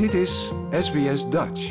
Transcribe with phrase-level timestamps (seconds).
[0.00, 1.68] Dit is SBS Dutch.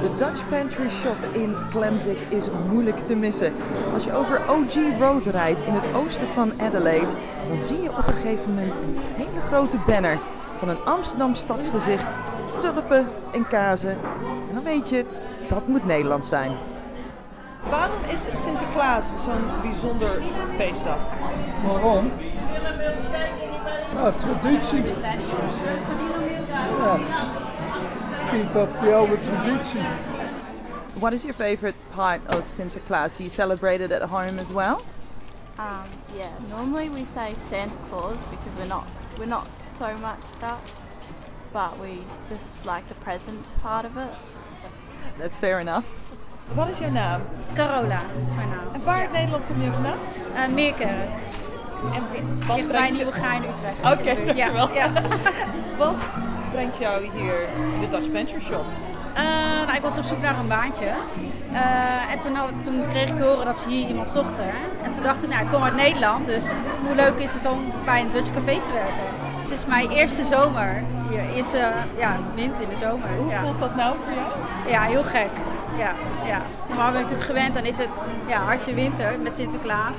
[0.00, 3.52] De Dutch Pantry Shop in Clemzik is moeilijk te missen.
[3.92, 7.14] Als je over OG Road rijdt in het oosten van Adelaide,
[7.48, 10.18] dan zie je op een gegeven moment een hele grote banner
[10.56, 12.18] van een Amsterdam stadsgezicht,
[12.60, 13.98] tulpen en kazen.
[14.48, 15.04] En dan weet je,
[15.48, 16.52] dat moet Nederland zijn.
[17.70, 20.22] Waarom is Sinterklaas zo'n bijzonder
[20.56, 20.98] feestdag?
[21.66, 22.12] Waarom?
[23.94, 24.84] Ja, traditie.
[26.78, 26.98] Ja.
[28.30, 29.86] Keep up the oude traditie.
[30.98, 33.16] What is your favorite part of Sinterklaas?
[33.16, 34.82] Do you celebrate it at home as well?
[35.58, 38.84] Um, yeah, normally we say Santa Claus because we're not
[39.18, 40.72] we're not so much Dutch,
[41.52, 44.12] but we just like the present part of it.
[45.18, 45.84] That's fair enough.
[46.52, 47.20] Wat is jouw naam?
[47.54, 48.66] Carola is mijn naam.
[48.74, 49.96] En waar in Nederland kom je vandaan?
[50.34, 50.88] Uh, Meerkerk.
[51.94, 53.98] En Dichtbij brengt je- Nieuwegein, Utrecht.
[54.00, 54.70] Oké, dankjewel.
[54.72, 54.86] ja.
[55.78, 55.94] Wat
[56.52, 57.38] brengt jou hier
[57.74, 58.64] in de Dutch Pantry Shop?
[59.14, 59.22] Eh,
[59.66, 60.84] nou, ik was op zoek naar een baantje.
[61.52, 64.44] Eh, en toen, had, toen kreeg ik te horen dat ze hier iemand zochten.
[64.82, 66.44] En toen dacht ik, nou, ik kom uit Nederland, dus
[66.86, 68.94] hoe leuk is het om bij een Dutch café te werken?
[69.40, 71.34] Het is mijn eerste zomer hier.
[71.34, 73.08] Eerste ja, wind in de zomer.
[73.18, 73.40] Hoe ja.
[73.42, 74.70] voelt dat nou voor jou?
[74.70, 75.30] ja, heel gek.
[75.78, 75.92] Ja,
[76.26, 76.40] ja.
[76.68, 79.96] Normaal ben ik natuurlijk gewend, dan is het ja, hartje winter met Sinterklaas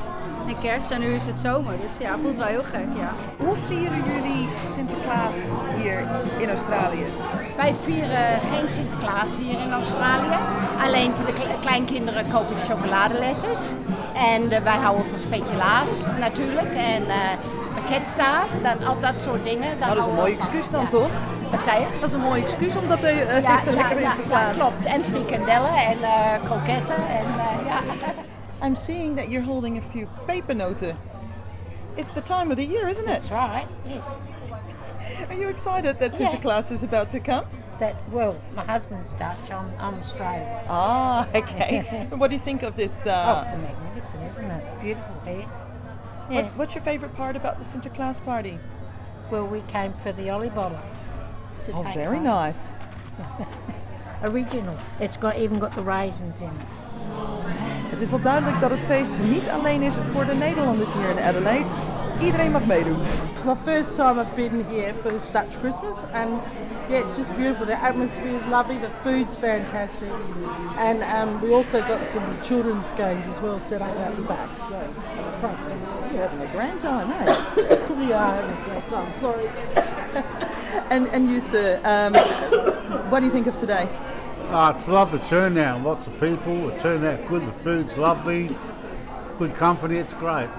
[0.47, 0.91] en kerst.
[0.91, 3.09] En nu is het zomer, dus ja, het voelt wel heel gek, ja.
[3.37, 5.35] Hoe vieren jullie Sinterklaas
[5.77, 5.99] hier
[6.37, 7.05] in Australië?
[7.57, 10.37] Wij vieren geen Sinterklaas hier in Australië.
[10.83, 13.59] Alleen voor de kle- kleinkinderen koop ik chocoladeletjes.
[14.33, 16.73] En eh, wij houden van speculaas natuurlijk.
[16.75, 17.15] En eh
[17.75, 19.77] pakketstaaf, dan al dat soort dingen.
[19.79, 20.87] Nou, dat is een mooi excuus dan Ja.
[20.87, 21.09] toch?
[21.51, 21.87] Wat zei je?
[21.99, 24.53] Dat is een mooi excuus om dat eh, Ja, lekker ja, in te slaan.
[24.53, 24.85] klopt.
[24.85, 26.95] En frikandellen en eh kroketten.
[26.95, 27.79] En, eh, ja.
[28.65, 30.97] I'm seeing that you're holding a few pepernoten.
[31.95, 33.13] It's the time of the year, isn't it?
[33.13, 33.65] That's right.
[33.83, 34.25] Yes.
[35.29, 37.43] Are you excited that Sinterklaas is about to come?
[37.79, 39.49] That well, my husband's Dutch.
[39.51, 40.47] I'm, I'm Australian.
[40.69, 41.85] Ah, okay.
[42.17, 42.91] what do you think of this?
[43.05, 44.63] oh, Uh, it's magnificent, isn't it?
[44.65, 45.45] It's beautiful here.
[46.29, 46.41] Yeah.
[46.41, 48.57] what, what's your favorite part about the Sinterklaas party?
[49.31, 50.79] Well, we came for the Ollie bottle.
[51.65, 52.23] To Oh, take very home.
[52.45, 52.73] nice.
[54.23, 54.75] Original.
[54.99, 56.73] It's got even got the raisins in it.
[57.89, 61.19] Het is wel duidelijk dat het feest niet alleen is voor de Nederlanders hier in
[61.19, 61.69] Adelaide.
[62.21, 62.97] Iedereen mag meedoen.
[63.31, 66.29] It's my first time I've been here for this Dutch Christmas, and
[66.89, 67.65] yeah, it's just beautiful.
[67.65, 70.09] The atmosphere is lovely, the food's fantastic,
[70.77, 74.49] and um, we also got some children's games as well set up out the back,
[74.61, 75.77] so at the front there.
[76.13, 77.35] You're having a grand time, eh?
[78.05, 79.11] We are having a great time.
[79.19, 79.49] Sorry.
[80.89, 82.13] And and you, sir, um,
[83.09, 83.89] what do you think of today?
[84.49, 85.81] Ah, it's lovely turnout.
[85.81, 86.67] Lots of people.
[86.67, 87.41] The turnout good.
[87.41, 88.55] The food's lovely.
[89.39, 89.97] Good company.
[89.97, 90.49] It's great.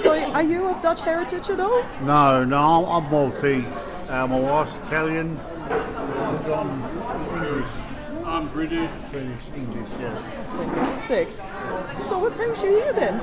[0.00, 1.84] So, are you of Dutch heritage at all?
[2.02, 3.94] No, no, I'm, I'm Maltese.
[4.08, 5.38] Uh, my wife's Italian.
[5.70, 6.82] I'm
[7.44, 7.68] English.
[8.24, 8.90] I'm British.
[9.10, 10.22] British, English, yes.
[10.56, 11.28] Fantastic.
[12.00, 13.20] So, what brings you here then?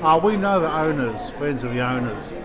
[0.00, 2.38] Uh, we know the owners, friends of the owners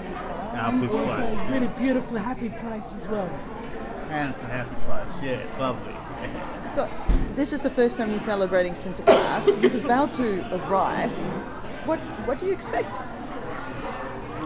[0.58, 1.40] of this It's also place.
[1.50, 3.30] a really beautiful, happy place as well.
[4.10, 5.22] And it's a happy place.
[5.24, 5.94] Yeah, it's lovely.
[6.74, 6.90] So,
[7.36, 9.54] this is the first time you're celebrating Santa Claus.
[9.62, 11.12] He's about to arrive.
[11.86, 13.00] What What do you expect?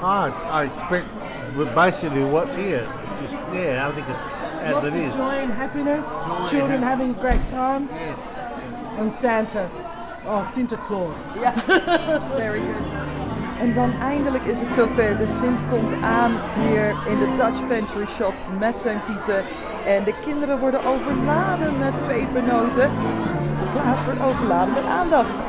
[0.04, 1.08] I, I expect
[1.56, 2.88] well, basically what's here.
[3.10, 4.20] It's just, yeah, I think it's
[4.64, 8.18] as Lots it of joy and happiness, and children hap- having a great time, Yes.
[8.98, 9.70] and Santa.
[10.26, 11.26] Oh, Santa Claus.
[11.36, 11.52] Ja,
[12.38, 13.01] very good.
[13.62, 15.18] En dan eindelijk is het zover.
[15.18, 19.44] De Sint komt aan hier in de Dutch Pantry Shop met zijn pieten.
[19.86, 22.84] En de kinderen worden overladen met pepernoten.
[23.36, 25.40] En Sinterklaas wordt overladen met aandacht.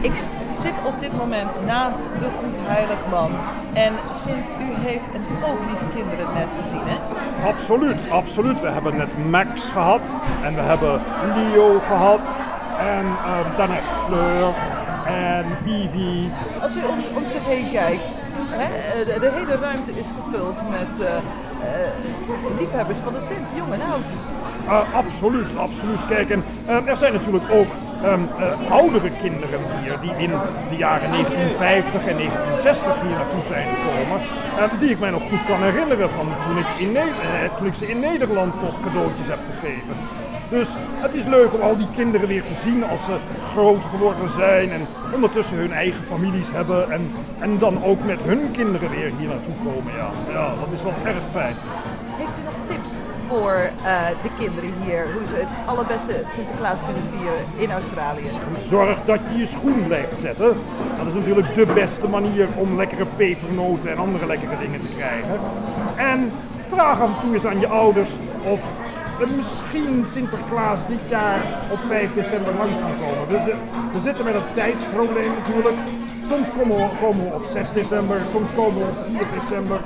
[0.00, 0.12] Ik
[0.60, 3.30] zit op dit moment naast de Goedheiligman.
[3.72, 6.98] En Sint, u heeft een hoop lieve kinderen net gezien, hè?
[7.48, 8.60] Absoluut, absoluut.
[8.60, 10.00] We hebben net Max gehad
[10.42, 11.00] en we hebben
[11.34, 12.20] Leo gehad
[12.78, 14.54] en uh, daarnet Fleur
[15.06, 16.30] en Vivi.
[16.60, 18.04] Als u om, om zich heen kijkt,
[18.48, 21.20] hè, de, de hele ruimte is gevuld met eh, eh,
[22.58, 24.08] liefhebbers van de Sint, jong en oud.
[24.66, 26.06] Uh, absoluut, absoluut.
[26.08, 26.44] Kijk, en
[26.86, 27.68] er zijn natuurlijk ook
[28.06, 28.28] um,
[28.70, 30.32] oudere kinderen hier die in
[30.70, 34.18] de jaren 1950 en 1960 hier naartoe zijn gekomen.
[34.58, 36.96] Uh, die ik mij nog goed kan herinneren van toen ik, in
[37.66, 39.94] ik ze in Nederland nog cadeautjes heb gegeven.
[40.48, 43.16] Dus het is leuk om al die kinderen weer te zien als ze
[43.52, 46.90] groot geworden zijn en ondertussen hun eigen families hebben.
[46.90, 49.92] En, en dan ook met hun kinderen weer hier naartoe komen.
[49.96, 51.54] Ja, ja dat is wel erg fijn.
[52.16, 52.90] Heeft u nog tips
[53.28, 58.30] voor eh, de kinderen hier, hoe ze het allerbeste Sinterklaas kunnen vieren in Australië?
[58.60, 60.56] Zorg dat je je schoen blijft zetten.
[60.98, 65.40] Dat is natuurlijk de beste manier om lekkere pepernoten en andere lekkere dingen te krijgen.
[65.96, 66.30] En
[66.68, 68.10] vraag en toe eens aan je ouders
[68.44, 68.60] of
[69.36, 71.40] misschien Sinterklaas dit jaar
[71.70, 73.28] op 5 december langs kan komen.
[73.28, 73.54] We,
[73.92, 75.76] we zitten met een tijdsprobleem natuurlijk.
[76.22, 76.76] Soms komen
[77.28, 79.80] we op 6 december, soms komen we op 4 december.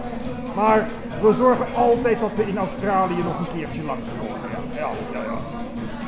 [0.54, 0.88] Maar
[1.22, 4.36] we zorgen altijd dat we in Australië nog een keertje langskomen.
[4.72, 5.38] Ja, ja, ja.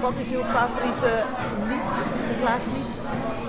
[0.00, 1.22] Wat is uw favoriete
[1.68, 3.00] lied, Sinterklaaslied?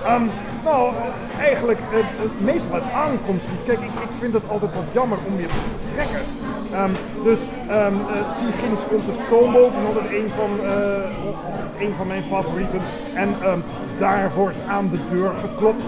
[0.04, 0.22] Ehm,
[0.64, 0.92] nou,
[1.38, 2.04] eigenlijk eh, eh,
[2.38, 3.62] meestal het aankomstlied.
[3.64, 6.20] Kijk, ik, ik vind het altijd wat jammer om weer te vertrekken.
[6.72, 6.90] Ehm,
[7.22, 7.40] dus
[8.38, 10.50] zie ginds komt de stoomboot, dat is altijd een van,
[11.78, 12.80] een van mijn favorieten.
[13.14, 13.34] En
[13.98, 15.84] daar wordt aan de deur geklopt.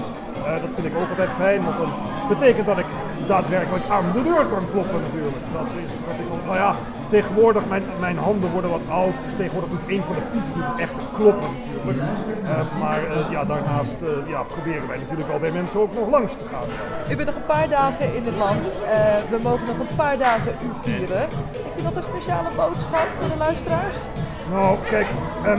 [0.46, 1.92] Eh, dat vind ik ook altijd fijn, want dat
[2.28, 2.90] betekent dat ik
[3.26, 5.44] daadwerkelijk aan de deur kan kloppen natuurlijk.
[5.52, 6.74] Dat is, dat is al, nou ja,
[7.08, 10.78] tegenwoordig, mijn, mijn handen worden wat oud, dus tegenwoordig doet een van de pieten doet
[10.84, 11.98] echt kloppen natuurlijk.
[12.44, 16.32] Eh, maar eh, ja, daarnaast ja, proberen wij natuurlijk wel bij mensen ook nog langs
[16.32, 16.68] te gaan.
[17.10, 18.72] U bent nog een paar dagen in het land.
[19.30, 21.28] We mogen nog een paar dagen u vieren.
[21.64, 23.98] Heeft u nog een speciale boodschap voor de luisteraars?
[24.50, 25.06] Nou, kijk,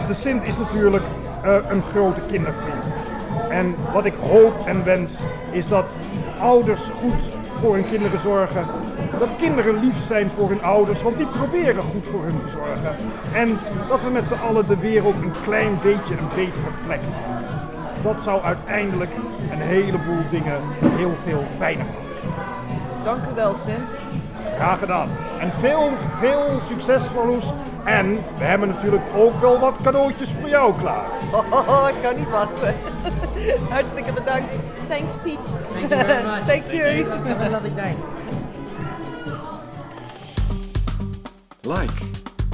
[0.08, 1.04] de Sint is natuurlijk
[1.70, 2.97] een grote kindervriend.
[3.50, 5.20] En wat ik hoop en wens
[5.52, 5.96] is dat
[6.40, 8.66] ouders goed voor hun kinderen zorgen.
[9.20, 12.96] Dat kinderen lief zijn voor hun ouders, want die proberen goed voor hun te zorgen.
[13.34, 13.58] En
[13.90, 17.46] dat we met z'n allen de wereld een klein beetje een betere plek maken.
[18.04, 19.12] Dat zou uiteindelijk
[19.52, 20.62] een heleboel dingen
[20.96, 22.08] heel veel fijner maken.
[23.04, 23.98] Dank u wel, Sint.
[24.56, 25.10] Graag gedaan.
[25.40, 27.52] En veel, veel succes, Marloes.
[27.88, 31.06] En we hebben natuurlijk ook wel wat cadeautjes voor jou klaar.
[31.52, 32.76] Oh, ik kan niet wachten.
[33.70, 34.52] Hartstikke bedankt.
[34.90, 35.62] Thanks, Piet.
[35.72, 36.46] Thank you very much.
[36.52, 37.06] Thank you.
[37.06, 37.96] Have a lovely day.
[41.62, 41.94] Like,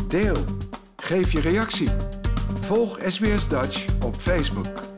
[0.08, 0.38] deel,
[0.96, 1.90] geef je reactie.
[2.62, 4.93] Volg SBS Dutch op Facebook.